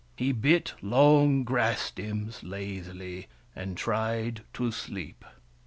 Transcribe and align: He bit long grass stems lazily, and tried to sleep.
He 0.17 0.31
bit 0.31 0.73
long 0.81 1.43
grass 1.43 1.79
stems 1.79 2.41
lazily, 2.41 3.27
and 3.55 3.77
tried 3.77 4.41
to 4.53 4.71
sleep. 4.71 5.23